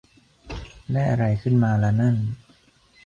[0.91, 2.15] ได้อะไรขึ้นมาละนั่น